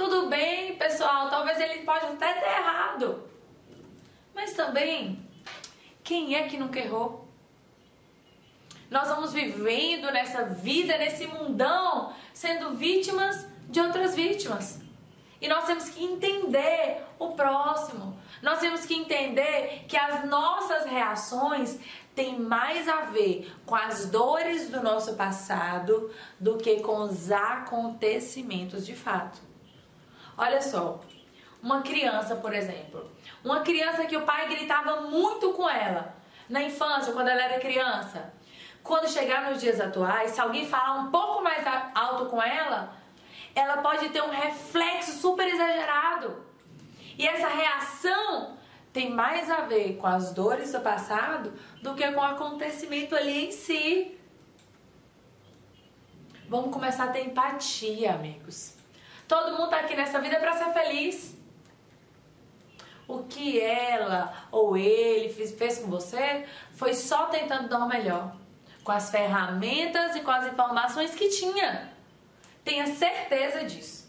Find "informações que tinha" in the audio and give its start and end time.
70.52-71.92